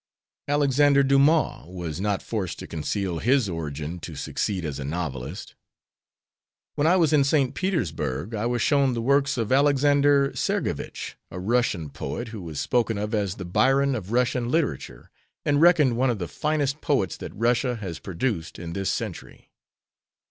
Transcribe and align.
Alexander 0.47 1.03
Dumas 1.03 1.65
was 1.67 2.01
not 2.01 2.23
forced 2.23 2.57
to 2.57 2.65
conceal 2.65 3.19
his 3.19 3.47
origin 3.47 3.99
to 3.99 4.15
succeed 4.15 4.65
as 4.65 4.79
a 4.79 4.83
novelist. 4.83 5.53
When 6.73 6.87
I 6.87 6.95
was 6.95 7.13
in 7.13 7.23
St. 7.23 7.53
Petersburg 7.53 8.33
I 8.33 8.47
was 8.47 8.63
shown 8.63 8.95
the 8.95 9.01
works 9.03 9.37
of 9.37 9.51
Alexander 9.51 10.31
Sergevitch, 10.33 11.17
a 11.29 11.39
Russian 11.39 11.91
poet, 11.91 12.29
who 12.29 12.41
was 12.41 12.59
spoken 12.59 12.97
of 12.97 13.13
as 13.13 13.35
the 13.35 13.45
Byron 13.45 13.93
of 13.93 14.11
Russian 14.11 14.49
literature, 14.49 15.11
and 15.45 15.61
reckoned 15.61 15.95
one 15.95 16.09
of 16.09 16.17
the 16.17 16.27
finest 16.27 16.81
poets 16.81 17.15
that 17.17 17.35
Russia 17.35 17.75
has 17.75 17.99
produced 17.99 18.57
in 18.57 18.73
this 18.73 18.89
century. 18.89 19.51